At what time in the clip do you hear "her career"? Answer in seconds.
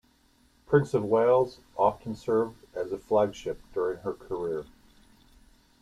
3.99-4.65